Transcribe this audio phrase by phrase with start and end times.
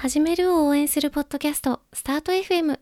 [0.00, 2.78] 始めるを応援するポッドキャスト、スタート FM。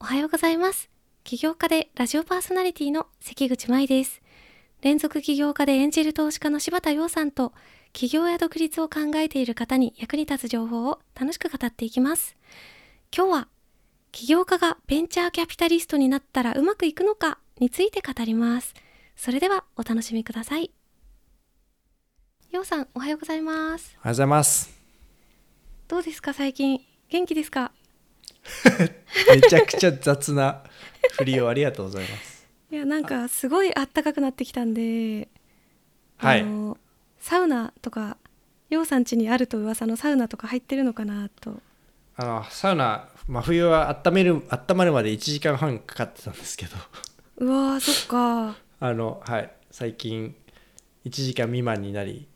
[0.00, 0.88] おはようございます。
[1.22, 4.22] 起業家でラジオパーソナリティの関口舞です。
[4.80, 7.52] 連続起業家でエンジェル投資家の柴田洋さんと、
[7.92, 12.34] 起業や独立を考えている方に役に立つ情報を楽しく語っていきます。
[13.14, 13.48] 今日は、
[14.10, 18.72] 起業家がベンチャーキャピタリストになったらうまくいくのかについて語ります。
[19.16, 20.70] それではお楽しみください。
[22.50, 23.98] 洋さん、おはようございます。
[23.98, 24.77] おはようございます。
[25.88, 26.80] どうですか最近？
[27.08, 27.72] 元気ですか？
[29.34, 30.62] めちゃくちゃ雑な
[31.18, 32.46] 振りをありがとうございます。
[32.70, 35.28] いやなんかすごいあったかくなってきたんで、
[36.18, 36.42] はい。
[36.42, 36.76] あの
[37.18, 38.16] サウナとか
[38.68, 41.60] ようさん家にあると噂のサウナとか入ってるのかなと。
[42.16, 46.76] あのサウナ、真冬は温める温まるまで1時間半かかってたんですけど、
[47.38, 48.56] うわーそっか。
[48.80, 49.50] あのはい。
[49.70, 50.34] 最近
[51.06, 52.26] 1時間未満になり、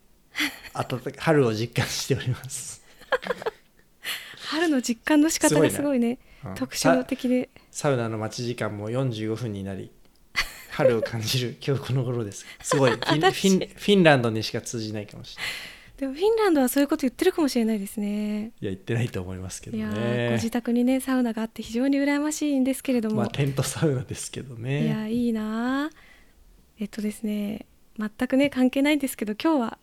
[0.75, 2.82] 暖か春を実感しております。
[4.49, 6.19] 春の実感の仕方がすごいね。
[6.45, 6.55] うん。
[6.55, 7.49] 特徴的で。
[7.71, 9.91] サウナの待ち時間も45分になり、
[10.71, 12.45] 春を感じる 今日この頃です。
[12.63, 12.91] すごい。
[12.93, 15.53] フィン フィンランドにしか通じないかもしれない。
[15.99, 18.47] でもフィンランドはそういうこと言ってるかもしれないですね。
[18.47, 20.51] いや言ってないと思いますけどいやーごね自。
[20.51, 24.87] 宅にねサウナがあって非常に羨ましいんですけれども、まあテントサウナですけどいね。
[24.87, 25.91] やいいなー。
[26.81, 27.67] えっとですね
[27.99, 29.79] 全くね関係ないんですけど今日は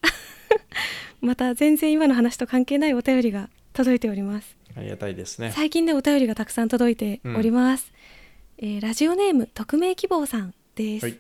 [1.22, 4.58] また全然今の話と関係ないお便りが届いております。
[4.76, 5.52] ありがたいですね。
[5.54, 7.92] 最近ねお便りがたくさん届いております、
[8.58, 11.18] えーラジオネーム匿名希望さんです、はい。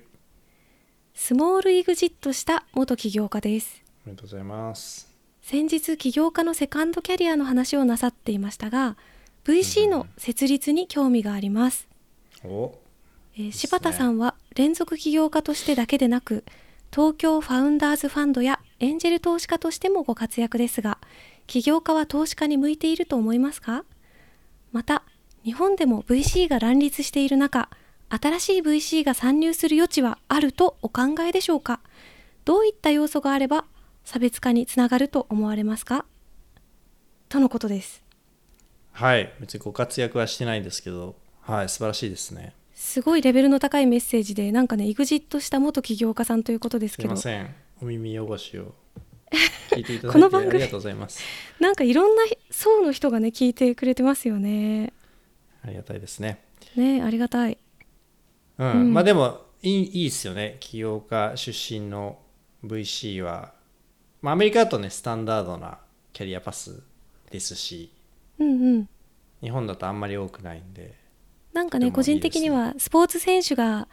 [1.14, 3.84] スモールイグジットした元起業家です。
[4.06, 5.10] ありがとうございます。
[5.42, 8.98] 先日起業家のセカンドキャリアの話をなさっていましたが
[9.46, 11.88] VC の設立に興味があります、
[12.44, 12.78] お。
[13.36, 13.52] えーね。
[13.52, 16.44] 柴田さんは連続起業家としてだけでなく
[16.92, 21.00] 東京ファウンダーズファンドやエンジェル投資家としてもご活躍ですが
[21.48, 23.84] 起業家は投資家に向いていると思いますか？
[24.72, 25.04] また
[25.44, 27.70] 日本でも VC が乱立している中
[28.10, 31.80] 新しい VC が参入する余地はあるとお考えでしょうか？
[32.46, 33.66] どういった要素があれば
[34.04, 36.06] 差別化につながると思われますか？
[37.28, 38.04] とのことです。
[38.94, 39.34] はい。
[39.40, 42.54] 別にご活躍はしてないですけどはい素晴らしいですね。
[42.74, 47.10] すごいレベルの高いメッセージでなんかね EXIT した元起業家さんということですすけど。
[47.10, 48.74] いませんお耳汚しを
[49.72, 51.24] 聞いていただ この番組いてありがとうございます。
[51.60, 54.94] なんかいろんな層の人がね聞いてくれてますよね。
[55.64, 56.44] ありがたいですね。
[56.76, 57.58] ねありがたい。
[58.58, 58.94] うん、うん。
[58.94, 60.58] まあでもいいいいっすよね。
[60.60, 62.20] 起業家出身の
[62.66, 63.54] VC は、
[64.22, 65.80] まあ、アメリカだとねスタンダードな
[66.12, 66.82] キャリアパス
[67.32, 67.92] ですし。
[68.40, 68.90] うんうん。
[69.42, 70.98] 日本だとあんまり多くないんで。
[71.54, 73.88] なんかねでも個人的にはスポーツ選手が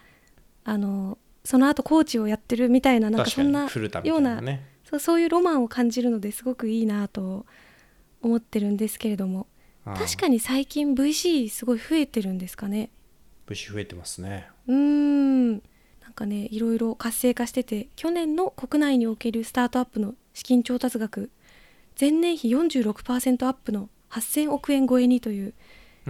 [0.63, 1.17] あの
[1.47, 3.69] その後コーチをやってるみたいななんかそんな
[4.03, 7.45] ようなねそうそういうロマンを感じるのですごくいいなと
[8.21, 9.47] 思ってるんですけれども。
[9.85, 12.89] うん確かに最近 VC すごい増えてるんですかね。
[13.47, 14.49] VC 増えてますね。
[14.67, 15.51] うーん。
[15.53, 15.61] なん
[16.13, 21.31] かねいろいろ活性化してて去年の国内におけるスタートアップの資金調達額
[21.97, 25.53] 前年比46%アップの8000億円超えにといううん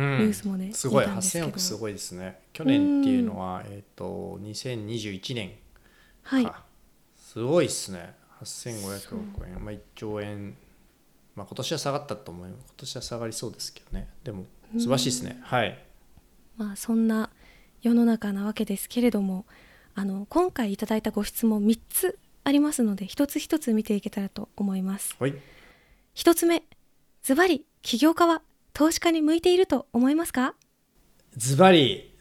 [0.02, 1.46] ニュースもねすごい見たんですけど。
[1.46, 2.40] 8000億すごいですね。
[2.54, 5.52] 去年っていうのは、えっ、と2021年
[6.24, 6.46] はい。
[6.46, 6.64] か
[7.16, 8.16] すごいっすね。
[8.44, 10.56] 8500億円、まあ、1兆円、
[11.36, 14.08] まあ、今年は下がったと思う今年は下がりそうですけどね。
[14.24, 15.40] でも素晴らしいですね。
[15.42, 15.84] はい。
[16.58, 17.30] まあそんな
[17.82, 19.46] 世の中なわけですけれども
[19.96, 25.16] あの今回いただいたご質問3つありますので一つ一つ見ていけたらと思います。
[25.20, 25.36] はい。
[26.14, 26.64] 一つ目
[27.24, 28.42] ズバリ起業家は
[28.78, 30.54] 投資家に向いていると思いますか？
[31.36, 32.16] ズバリ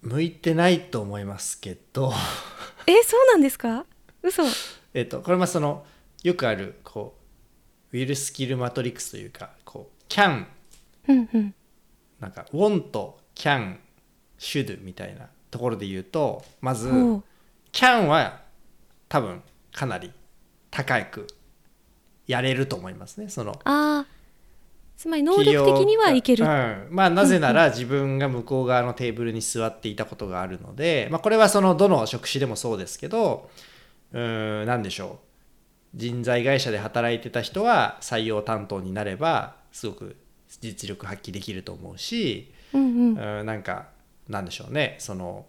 [0.00, 2.10] 向いてないと思いますけど。
[2.86, 3.84] えそうなんですか？
[4.22, 4.44] 嘘。
[4.94, 5.84] えっとこれもその
[6.22, 7.18] よくあるこ
[7.92, 10.46] うウィルスキルマトリックスというかこう can
[11.06, 11.54] うんうん。
[12.18, 13.76] なんか want can
[14.38, 17.24] should みたいなところで言うとまずほう。
[17.72, 18.40] can は
[19.10, 20.10] 多分かなり
[20.70, 21.26] 高く
[22.26, 23.28] やれると思いますね。
[23.28, 24.13] そのああ
[25.04, 33.50] つまり能力的にはいける、うん、まあなぜなら自分が向こう側のテーブルに座っていたことがあるので、 まあ、これはそのどの職種でもそうですけど
[34.14, 35.18] うーん何でしょ
[35.94, 35.98] う。
[35.98, 40.16] 人材会社で働いてた人は採用担当になればすごく
[40.62, 43.40] 実力発揮できると思うし、うんうん。
[43.40, 43.88] うん、なんか
[44.30, 44.96] なんでしょうね。
[45.00, 45.44] その、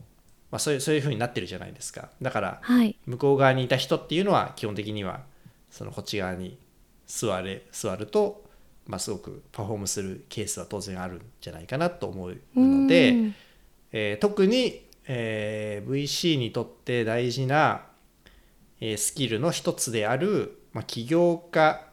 [0.51, 2.09] まあ、そういうそういう風になってるじゃないですか。
[2.21, 2.97] だからはい。
[3.05, 5.21] 向こう側にいた人っていうのは基本的には
[5.71, 6.57] そのこっち側に
[7.07, 8.44] 座れ座ると、
[8.87, 13.35] まあ、すごくパフォームするケースは当然あるんじゃないかなと思うので、うん。
[13.91, 17.85] えー特に、えー VC にとって大事な、
[18.79, 21.87] えースキルの一つである、まあ、起業家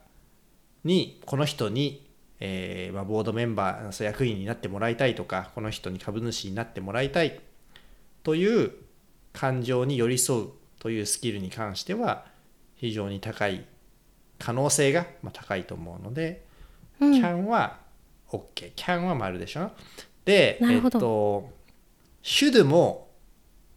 [0.85, 2.07] にこの人に、
[2.41, 7.41] えーまあ、ボードメンバー役員になってもらいたいとかこの人に株主になってもらいたい
[8.23, 8.73] という
[9.33, 10.49] 感情に寄り添う
[10.79, 12.27] というスキルに関しては
[12.75, 13.65] 非常に高い
[14.39, 16.52] 可能性がまあ高いと思うので、うん
[17.11, 17.79] can は
[18.29, 19.71] OK can は丸でしょ？
[20.25, 21.51] でえっと
[22.23, 23.11] should も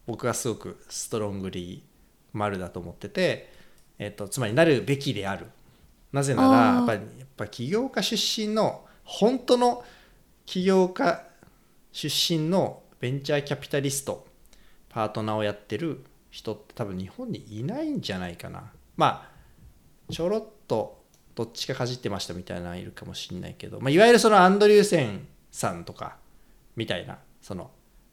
[0.06, 1.82] 僕はすごくストロングリー
[2.34, 3.52] 丸だと思ってて、
[3.98, 5.48] えっと、つまりなるべきである。
[6.12, 9.84] なぜならやっぱりやっぱ起業家出身の本当の
[10.46, 11.24] 起業家
[11.92, 14.28] 出身のベンチャーキャピタリスト
[14.90, 18.72] パートナーをやってる人って多分日本にいないんじゃないかな。
[18.96, 19.30] ま
[20.10, 21.04] あちょろっと
[21.36, 26.16] どっちかかじってましたみたいなのいるかもしれないけど、まあ、いわゆるそのアンドリューセンさんとか
[26.76, 27.70] みたいなその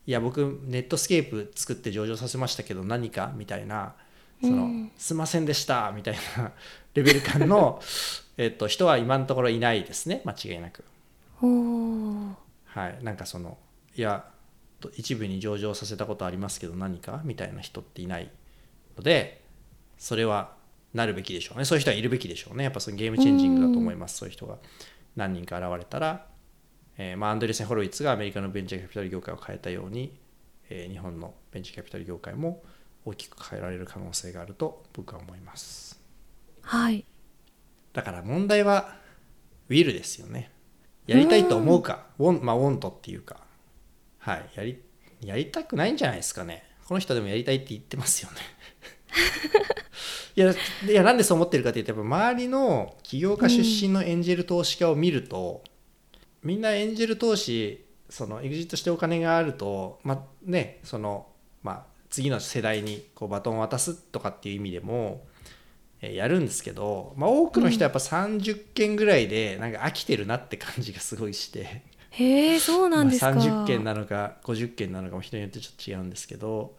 [0.07, 3.33] いや僕ネットスケープ作って上場させましたけど何か？
[3.37, 3.95] みたいな
[4.41, 6.51] その、すいませんでしたみたいな
[6.95, 7.81] レベル感の
[8.37, 10.85] えっと人は今のところいないですね間違いなく。
[12.67, 12.99] はい。
[13.05, 13.57] なんかその
[13.95, 14.25] いや
[14.81, 17.21] と一部に上場させたことありますけど何か？
[17.25, 18.29] みたいな人っていない
[18.97, 19.45] ので
[19.99, 20.55] それは
[20.95, 21.65] なるべきでしょうね。
[21.65, 22.65] そういう人はいるべきでしょうね。
[22.65, 24.19] やっぱそのゲームチェンジングだと思います。
[24.19, 24.59] そういう人が
[25.17, 26.27] 何人か現れたら、
[26.99, 30.19] えーまあ、アンドレセン・ホロイツがアメリカのベンチャーキャピタル業界を変えたように、
[30.69, 32.63] えー日本のベンチャーキャピタル業界も
[33.05, 36.01] 大きく変えられる可能性があると僕は思います。
[36.61, 37.05] はい。
[37.93, 38.97] だから問題は
[39.69, 40.51] ウィルですよね。
[41.07, 43.41] やりたいと思うかウォンまあウォントっていうか。
[44.19, 44.51] はい。
[44.55, 44.83] やり
[45.21, 46.65] やりたくないんじゃないですかね。
[46.87, 48.37] この人でもやりたいって言ってますよね
[50.35, 50.53] いや
[50.89, 55.63] いやなんでそう思ってるかっていうとやっぱ周りの起業家出身のエンジェル投資家を見ると、
[56.43, 61.27] みんなエンジェル投資そのエグジットしてお金があるとまあねその
[61.63, 65.25] まあ次の世代にこうバトンを渡すとかっていう意味でも
[66.03, 76.77] えーやるんですけど、まあ、多くの人はやっぱ30件ぐらいでなんか飽きてるなって感じがすごいして、へえそうなんですか、まあ、30件なのか50件なのかも人によってちょっと違うんですけど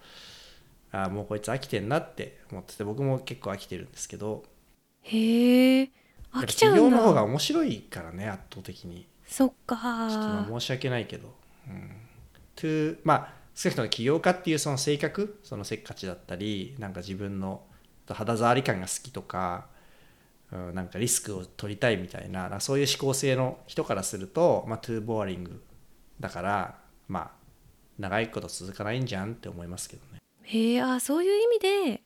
[0.93, 4.43] あーもうこいつ飽きてんなって思ってて僕も結構飽きてるんですけど。
[5.01, 5.89] へえ
[6.31, 9.07] 飽きちゃうん企業の方がだ面白いからね圧倒的に。
[9.27, 11.33] そっちょっと申し訳ないけど、
[11.67, 11.91] うん、
[12.55, 17.63] to まあ少なくとも起業家っていうその性格そのせっかちだったりなんか自分の
[18.07, 19.67] 肌触り感が好きとか、
[20.51, 25.49] うん、なんかリスクを取りたいみたいなそういう思考性の人からすると、まあ、too boring
[26.19, 27.31] だからまあ
[27.97, 30.22] 長いこと続かないんじゃんって思いますけどね。
[30.43, 32.03] へえあそういう意味で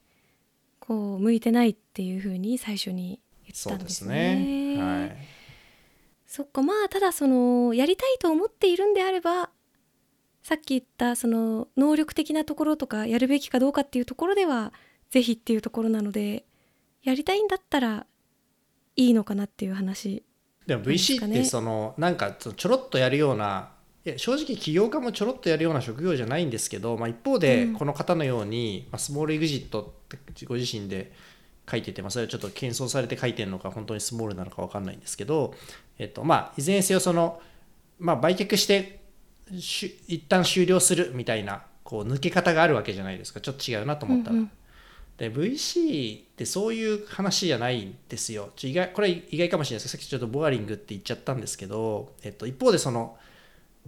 [0.79, 4.75] こう向いてないっていうふうに最初に言ったんですそうですね。
[4.75, 4.81] ね。
[4.81, 5.17] はい。
[6.25, 9.49] そっかまあただそのやりたいと思っているんであれば
[10.43, 14.73] さっき言ったその能力的なところとかやるべきかどうかっていうところでは
[15.09, 16.45] ぜひっていうところなので
[17.03, 18.05] やりたいんだったら
[18.97, 20.23] いいのかなっていう話
[20.65, 23.71] でもなんです VC ってそのなんかちょろっとやるような
[24.17, 27.73] 正直起業家もちょろっとやるような職業じゃないんですけど、まあ、一方でうん。
[27.73, 29.85] この方のように、まあ、スモールエグジットっ
[30.33, 31.11] てご自身で
[31.69, 35.53] 書いてて、まあ、それはちょっと謙遜されて書いてるのか本当にスモールなのか分かんないんですけど、
[35.97, 37.41] えっとまあ、いずれにせよその、
[37.99, 38.99] まあ、売却して
[39.59, 43.39] しゅ一旦終了するみたいなこう抜け方があるわけじゃないですか。
[43.39, 44.35] ちょっと違うなと思ったら。
[44.35, 44.51] うんうん。
[45.17, 48.51] で VC ってそういう話じゃないんですよ。
[48.55, 49.97] ちょ意外これ意外かもしれないです。
[49.97, 53.17] けどさっきちょっとボアリングって言っちゃったんですけど、えっと、一方でその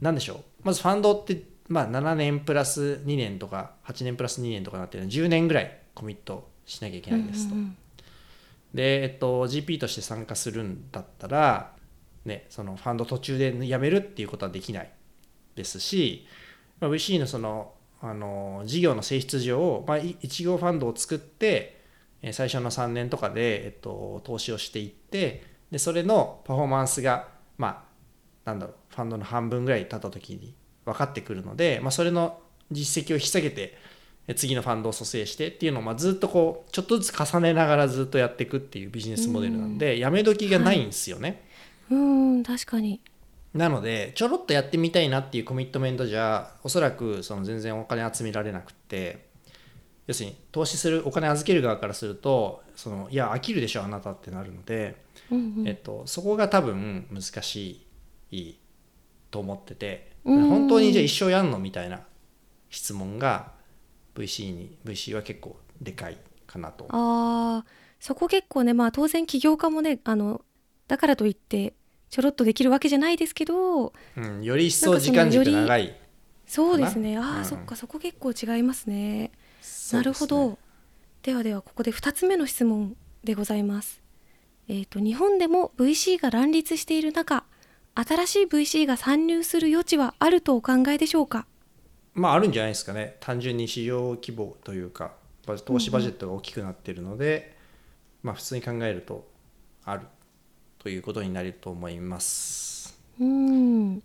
[0.01, 0.37] 何でしょう？
[0.63, 7.55] まずファンドって、まあ、7年プラス2年とか8年プラス2年とかなってるので10年ぐらいコミットしなきゃいけないですと。
[7.55, 7.77] うんうん
[8.71, 11.73] で、えっと、GP として参加するんだったら、
[12.23, 14.91] ね、そのファンド途中で辞めるっていうことはできない
[15.55, 16.27] ですし、
[16.79, 21.81] まあ、VC のそのあの事業の性質上、まあ、い1号ファンドを作って
[22.21, 27.27] えー最初の3年とかで、えっと、投資をしていってでそれのパフォーマンスが
[27.57, 27.88] まあ
[28.49, 30.53] なんだろうファンドの半分ぐらい経った時に
[30.85, 32.39] 分かってくるので、まあ、それの
[32.71, 33.77] 実績を引き下げて
[34.27, 41.47] え次のファンドを蘇生してっていうのをまあずっとこうちょっとずつ重ねながらずっとやっていくっていうビジネスモデルなんで、やめ時がないんですよね。
[41.89, 43.01] うん確かに。
[43.55, 49.29] なのでちょろっとやってみたいなっていうコミットメントじゃおそらくその全然お金集められなくって
[50.05, 55.67] 要するに投資するお金預ける側からするとそのいや飽きるでしょあなたってなるので、うんうん。
[55.67, 57.85] えっと、そこが多分難しい
[59.31, 60.49] と思っててうん。
[60.49, 62.01] 本当にじゃあ一生やんのみたいな
[62.69, 63.51] 質問が
[64.15, 66.87] VC に VC は結構でかいかなと。
[66.89, 67.69] あー
[67.99, 70.41] そこ結構ねまあ当然起業家もねあの
[70.87, 71.73] だからといって
[72.09, 75.95] ちょろっとできるわけじゃないですけどうん、より一層時間軸長い。
[76.45, 77.17] そうですね。
[77.17, 77.45] ああ、うん。
[77.45, 79.31] そっかそこ結構違いますね。
[79.61, 79.99] すね。
[79.99, 80.57] なるほど。
[81.21, 84.01] ではではここで2つ目の質問でございます。
[84.67, 87.43] えっ、と日本でも VC が乱立している中
[88.03, 91.45] 新しい VC が参入する余地はあるとお考えでしょうか？
[92.13, 93.17] まああるんじゃないですかね。
[93.19, 95.13] 単純に市場規模というか
[95.65, 97.57] 投資バジェットが大きくなっているので、
[98.23, 99.27] まあ普通に考えると
[99.83, 100.03] ある
[100.77, 102.99] ということになると思います。
[103.19, 104.01] うん。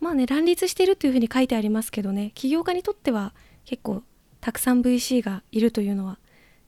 [0.00, 2.32] まあね乱立してるというふうに書いてありますけどね。
[2.34, 4.02] 起業家にとっては結構
[4.40, 6.18] たくさん VC がいるというのは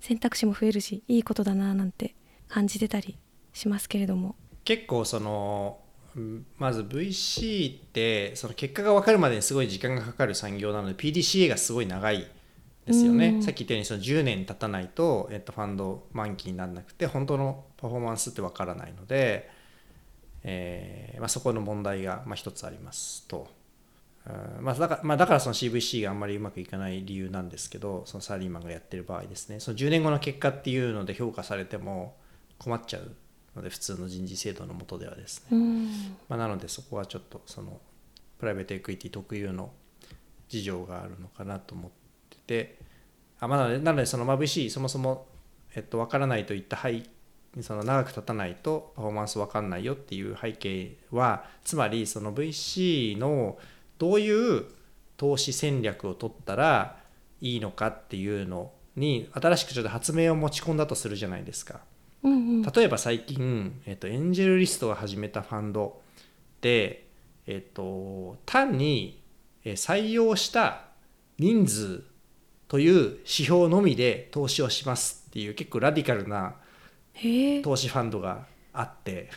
[0.00, 2.14] 選択肢も増えるしいいことだななんて
[2.48, 3.18] 感じてたり
[3.52, 4.34] しますけれども。
[4.64, 5.87] 結構そのうん
[6.58, 12.26] まず VC ってその結果が分かるまでにすごい時間がかかる産業なので PDCA がすごい長い
[12.86, 13.42] ですよね、うん。
[13.42, 19.50] さっき言ったようにその10年経たないと、えっと、ファンド満期にならなくて本当のパフォーマンスって分からないので、
[20.42, 23.48] えーまあ、そこの問題がまあ一つありますと。
[24.26, 29.60] うんまあ、だからまあだからその CVC があんまりうまくいかない理由なんですけどそのサラリーマンがやってる場合ですね。
[29.60, 32.16] その10年後の結果っていうので評価されても
[32.58, 33.14] 困っちゃう
[33.58, 35.86] ので普通の人事制度の下ではですね、うん。
[36.28, 37.80] まあ、なのでそこはちょっとその
[38.38, 39.70] プライベートエクイティ特有の
[40.48, 41.90] 事情があるのかなと思っ
[42.30, 42.78] てて。
[43.40, 45.26] あ、まあ、なのでなのでその VC そもそも、
[45.74, 47.04] えっと、分からないといった背
[47.60, 53.58] その長く経たないとパフォーマンス分かんないよっていう背景はつまりその VC の
[53.98, 54.64] どういう
[55.16, 56.98] 投資戦略を取ったら
[57.40, 61.80] いいのかっていうのに新しくちょっと発明を持ち込んだとするじゃないですか。
[62.22, 62.62] うんうん。
[62.62, 66.00] 例えば最近、えっと、エンジェルリストが始めたファンド
[66.60, 67.06] で、
[67.46, 69.22] えっと、単に
[69.64, 70.86] えー採用した
[71.38, 72.02] 人数
[72.68, 76.54] という指標のみで投資をしますっていう結構ラディカルな
[77.62, 79.30] 投資ファンドがあって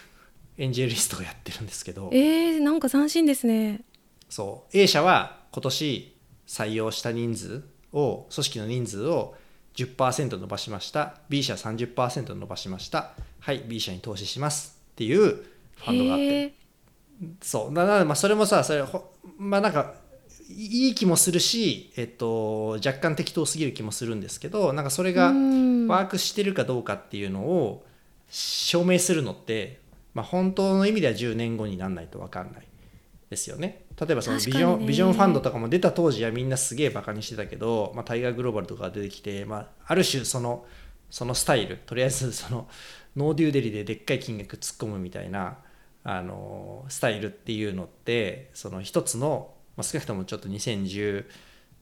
[0.58, 2.10] エンジェルリストがやってるんですけど。
[2.14, 3.82] えー、なんか斬新ですね。
[4.30, 4.78] そう。
[4.78, 6.16] A 社は今年
[6.48, 9.36] 採用した人数を組織の人数を
[9.76, 11.16] 10%伸ばしました。
[11.30, 13.12] B 社30%伸ばしました。
[13.40, 14.78] はい B 社に投資します。
[14.92, 16.54] っていうファンドがあって。
[17.42, 17.72] そう。
[17.72, 19.94] ななのでまあそれもさそれほまあなんか
[20.50, 25.88] いい気もするし、えっと、若干適当すぎる気もするんですけどなんかそれがうん。
[25.88, 27.86] ワークしてるかどうかっていうのを
[28.30, 29.80] 証明するのって、
[30.14, 32.68] まあ、本当の意味では10年後にならないと分かんない
[33.32, 33.86] ですよね。
[33.98, 40.66] 例えばそのビジョン、ビジョンファンドとかも出た当時はみんなすげえバカにしてたけど、まあ、タイガーグローバルとかが出てきて、まあ、ある種その
[41.10, 42.68] そのスタイルとりあえずその
[43.16, 45.60] ノーデューデリででっかい金額突っ込むみたいな
[46.04, 51.26] あのスタイルっていうのってその一つの、まあ、少なくともちょっと2010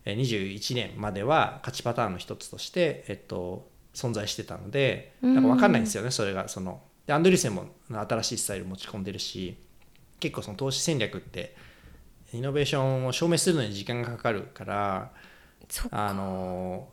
[0.06, 5.34] えー21年までは勝ちパターンの一つとして、えっと、存在してたのでうん。
[5.34, 6.48] なんか分かんないんですよねそれが。
[6.48, 9.58] そのでアンドリューセンも新しいスタイル持ち込んでるし
[10.20, 11.56] 結構その投資戦略って
[12.34, 15.12] イノベーションを証明するのに時間がかかるから
[15.92, 16.90] あの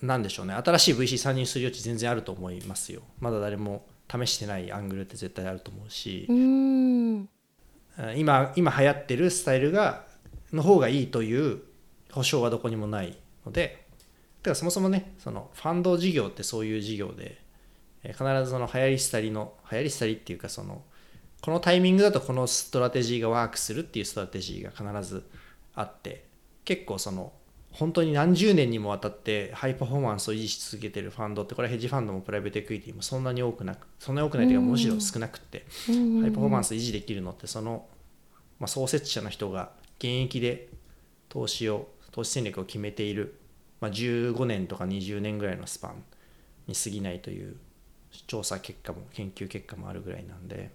[0.00, 0.54] なんでしょうね。
[0.54, 3.02] 新しい VC 参入する余地全然あると思いますよ。
[3.20, 6.26] まだ誰も試してないアングルって絶対あると思うし。
[8.16, 10.04] 今今流行ってるスタイルが
[10.52, 11.62] の方がいいという
[12.10, 13.16] 保証はどこにもない
[13.46, 13.82] ので。
[14.42, 17.40] だからそもそもねそのファンド事業ってそういう事業で
[18.02, 20.82] えー必ずその流行り廃りの流行り廃りっていうかその
[21.42, 25.24] このタイミングだとこのストラテジーがワークするっていうストラテジーが必ず
[25.74, 26.24] あって
[26.64, 27.32] 結構その
[27.72, 35.96] 本当に何十年にもわたってハイパフォーマンスを維持し続けてるファンドってこれヘッジファンドもプライベートエクイティもそんなに多くなくそんなに多くないというかむしろ少なくってハイ
[36.30, 37.86] パフォーマンス維持できるのってその、
[38.60, 40.68] ま、創設者の人が現役で
[41.28, 43.40] 投資を投資戦略を決めている、
[43.80, 46.04] ま、15年とか20年ぐらいのスパン
[46.68, 47.56] に過ぎないという
[48.28, 50.70] 調査結果も研究結果もあるぐらいなんで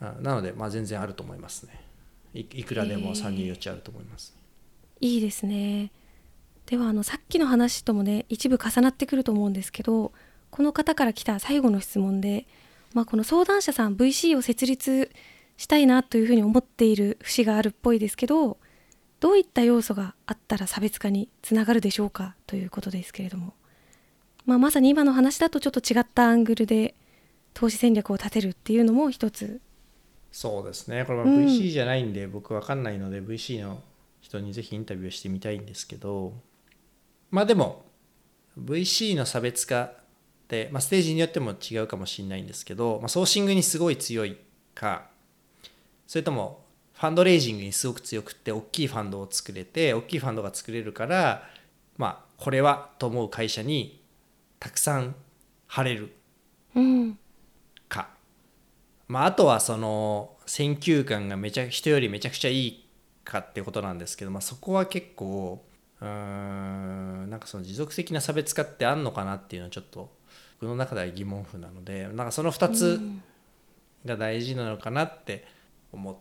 [0.00, 1.80] なので、まあ、全然あると思いますね。
[2.34, 4.36] いいくらでも参入余地あると思います、
[5.00, 5.90] いいですね。
[6.66, 10.12] ではあのさっきの話ともね一部重なってくると思うんですけど
[10.50, 12.46] この方から来た最後の質問で、
[12.92, 15.10] まあ、この相談者さん VC を設立
[15.56, 18.58] したいなというふうに思っている節があるっぽいですけど
[19.20, 23.54] どういった要素があったら差別化につながるでしょうかということですけれども、
[24.44, 26.94] まあ、まさに今の話だとちょっと違ったアングルで
[27.54, 29.60] 投資戦略を立てるっていうのも一つ
[30.30, 31.04] そうですね。
[31.04, 31.46] これはうん。
[31.46, 33.82] VC じゃないんで、僕わかんないので VC の
[34.20, 36.34] 人にぜひインタビューしてみたいんですけど
[37.30, 37.84] まあでも
[38.60, 39.94] VC の差別化っ
[40.48, 44.36] て、まあ、ステージによっても違うかもしれないんですけど、まあ、ソーシングにすごい強い
[44.74, 45.06] か
[46.06, 51.48] それともファンドレイジングにすごく強くって大きいファンドを作れて大きいファンドが作れるから
[51.96, 54.02] まあこれはと思う会社に
[54.58, 55.14] たくさん
[55.66, 56.12] 貼れる。
[56.74, 57.12] うん。
[57.12, 57.18] か、
[59.08, 62.88] まあ、あとはその選球感がめちゃ人よりめちゃくちゃいい
[63.24, 65.64] かってことなんですけど、まあ、そこは結構
[66.00, 70.10] うーんなんかその持続的な差別化ってあんのかなっていうのはちょっと
[70.60, 73.00] 僕の中では疑問符なのでなんかその2つ
[74.04, 75.46] が大事なのかなって
[75.92, 76.16] 思っ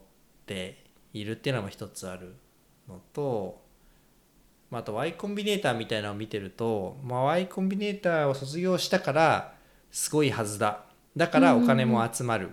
[0.45, 2.35] ているっていうのも一つある
[2.87, 3.61] のと、
[4.69, 9.53] まあ、あと Y コンビネーターみたいなのを見てると、まあ、Y コンビネーターを卒業したから
[9.91, 10.83] すごいはずだ。
[11.15, 12.51] だからお金も集まる、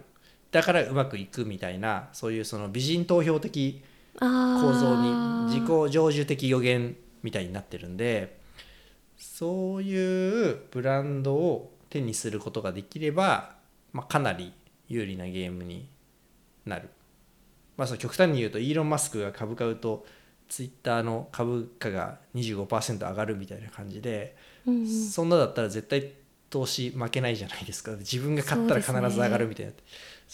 [0.55, 3.83] だからうまくいくみたいなそういうその美人投票的
[4.21, 6.95] 構造に自己成就的予言
[7.25, 8.39] みたいになってるんで
[9.19, 13.57] そういうブランドを手にすることができれば、
[13.93, 14.53] まあ、かなり
[14.89, 15.89] 有利なゲームに
[16.65, 16.89] なる。
[17.77, 20.07] まあ、その極端に言うとイーロン・マスクが株買うと
[20.49, 24.87] ツイッターの株価が25%上がるみたいな感じで、うんうん。
[24.87, 26.13] そんなだったら絶対
[26.55, 27.91] 投資負けないじゃないですか。
[27.97, 29.73] 自分が買ったら必ず上がるみたいな。
[29.73, 29.83] そう,、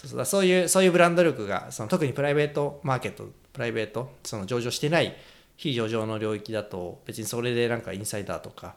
[0.07, 0.69] そうだそういう。
[0.69, 5.15] そういうブランド力がその特にプライベートマーケットプライベートその上場してない
[5.57, 8.77] 非上場の領域だと別にそれでなんかインサイダーとか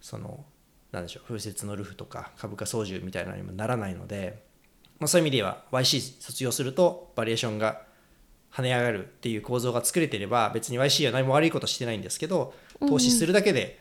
[0.00, 0.44] その
[0.92, 4.42] なんでしょう風雪のルフとか株価操縦みたいなのにもならないので、
[4.98, 7.82] まあ、そういう意味では YC 卒業するとバリエーションが
[8.52, 13.80] 跳ね上がるっていう構造が作れてれば別に YC は何も悪いことしてないんですけど投資するだけで、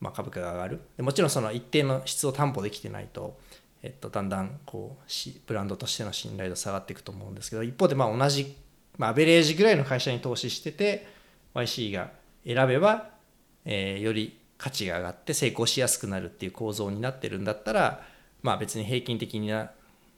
[0.00, 0.80] まあ、株価が上がる。
[0.96, 3.38] でもちろんその一定の質を担保できてないと、
[3.84, 8.56] えっと、だんだんこうしブランドとしての信頼度下がっていくと思うんですけど一方でまあ同じ、
[8.96, 11.06] まあ、アベレージぐらいの会社に投資してて
[11.54, 12.10] YC が
[12.46, 13.10] 選べば、
[13.66, 18.06] えーより価値が上がって成功しやすくなるっていう構造になってるんだったら
[18.40, 19.72] まあ別に平均的な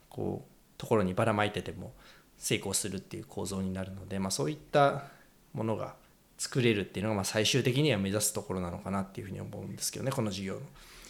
[0.09, 1.93] こうところにばらまいてても
[2.37, 5.05] 成功するっていう構造になるので、まあ、そういった
[5.53, 5.95] ものが
[6.39, 10.61] 作れるっていうのがまあ最終的には目指すところなのかなっていうふうに思うんですけどねこの事業の。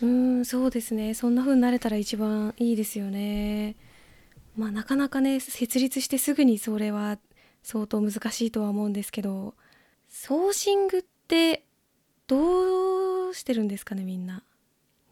[0.02, 1.14] うんそうですね。
[1.14, 3.76] そんな風になれたら一番いいですよね。
[4.56, 7.18] まあなかなかね設立してすぐにそれは
[7.62, 9.54] 相当難しいとは思うんですけど
[10.08, 11.64] ソーシングって
[12.26, 14.42] どうしてるんですかねみんな。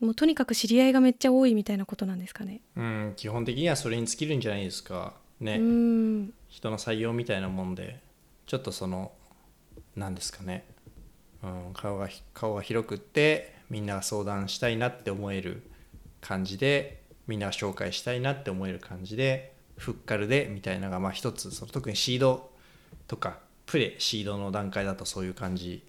[0.00, 2.60] もうとにかく知り合いがめっちゃ多いみたいなことなんですかね。
[2.76, 5.14] うん基本的にはそれに尽きるんじゃないですか。
[5.40, 6.34] ね、うん。
[6.48, 8.00] 人の採用みたいなもんで
[8.46, 9.12] ちょっとその
[9.96, 10.64] 何ですかね、
[11.42, 15.68] うん、顔がひ顔が広くってみんなが相談したいなって思える
[16.20, 22.52] 感じでみんなが紹介したいなって思える感じでフッカルでみたいなのがまあ一つその特にシード
[23.08, 25.84] とかプレシードの段階だとそういう感じ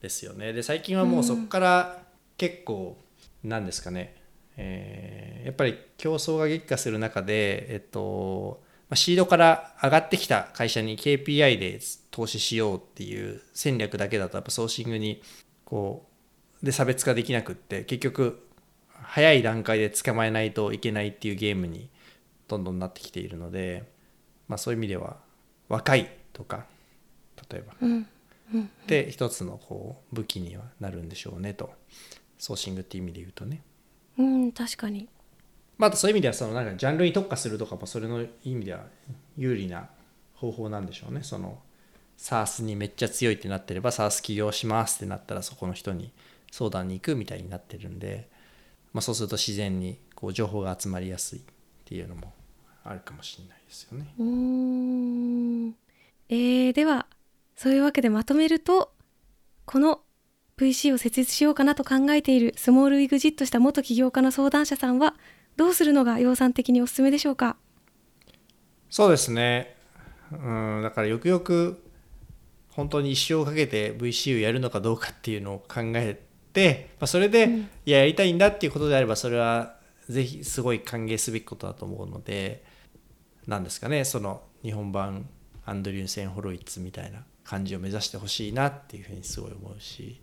[0.00, 0.54] ですよね。
[0.54, 2.02] で最近はもうそこから
[2.38, 2.96] 結構
[3.44, 4.16] なんですかね、
[4.56, 15.20] えーやっぱり競争が激化する中で、えっとまあ、シードから上がってきた会社に KPI で投資しようっていう戦略だけだとやっぱソーシングに
[15.64, 16.11] こう
[16.62, 18.46] で差別化できなくって結局
[18.92, 21.88] 早い段階で捕まえないといけないっていうゲームに
[22.48, 23.84] どんどんなってきているので、
[24.48, 25.16] まあ、そういう意味では
[25.68, 26.66] 若いとか
[27.50, 28.06] 例えばうん
[28.54, 31.72] うんで一つのこう武器にはなるんでしょうねと
[32.38, 33.62] ソーシングっていう意味で言うとね。
[34.18, 35.08] うん確かに
[35.78, 38.84] まあ、そういう意味ではそのなんかジャンルに特化するとかもそれの意味では
[39.36, 39.88] 有利な
[40.34, 41.22] 方法なんでしょうね。
[41.22, 41.58] その
[42.18, 46.12] SARS にめっちゃ強いってなってれば SARS 起業しますってなったらそこの人に
[46.52, 48.28] 相談に行くみたいになってるんで、
[48.92, 51.42] まあ、そうすると自然にこう情報が集まりやすいっ
[51.86, 52.32] ていうのも
[52.84, 54.14] あるかもしれないですよね。
[54.18, 55.68] うーん
[56.28, 57.06] えー、では
[57.56, 58.92] そういうわけでまとめると
[59.64, 60.02] この
[60.58, 65.14] VC を設立しようかなと考えているスモールイグジットした元起業家の相談者さんは
[65.56, 67.56] どうするのが養蚕的におすすめでしょうか？
[68.90, 69.74] そうですね。
[70.30, 71.82] うん、だからよくよく
[72.70, 76.31] 本当に一生かけて VC をやるのかどうかっていうのを考えて、
[76.98, 79.76] まあ、それで、うんいややりたいんだっていうことであればそれは
[80.08, 82.64] ぜひすごい歓迎すべきことだと思うので
[83.46, 85.28] なんですかねその日本版
[85.64, 90.20] アンドリューセン・ホロイッツみたいな感じを目指してほしいなっていうふうにすごい思うし、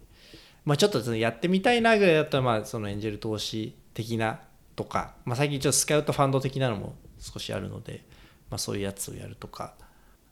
[0.65, 4.39] まあ、ちょっとそのやってみたいなぐらいだったらまあそのエンジェル投資的な
[4.75, 8.05] とか、まあ、最近ちょっとスカウトファンド的なのも少しあるので、
[8.49, 9.73] まあ、そういうやつをやるとか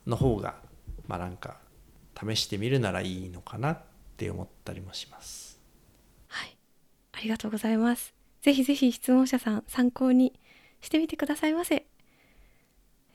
[0.05, 0.55] の方が
[1.07, 1.57] まあなんか
[2.17, 3.79] 試してみるならいいのかなっ
[4.15, 5.56] て思ったりもします。
[7.17, 8.13] はいありがとうございます。
[8.43, 10.33] ぜひぜひ質問者さん参考に
[10.81, 11.87] してみてくださいませ、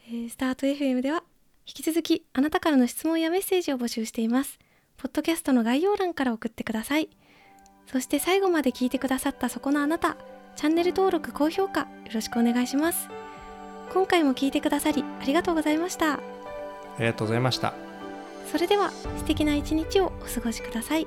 [0.09, 1.23] えースタート FM では
[1.67, 4.59] 引き続きあなたからの質問やメッセージを募集しています。
[4.97, 7.09] ポッドキャストの概要欄から送ってください。
[7.87, 10.17] そして最後まで聞いてくださったそこのあなた
[10.57, 13.09] チャンネル登録高評価よろしくお願いします。
[13.93, 16.15] 今回も聞いてくださりありがとうございました。
[16.15, 16.21] あ
[16.99, 17.73] りがとうございました。
[18.51, 21.07] それでは素敵な一日をお過ごしください